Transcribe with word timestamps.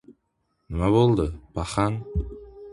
—Nima 0.69 0.89
bo‘ldi, 0.95 1.27
paxan? 1.61 2.03